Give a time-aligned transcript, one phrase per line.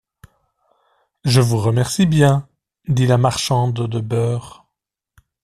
[1.25, 2.49] Je vous remercie bien,
[2.87, 4.65] dit la marchande de beurre.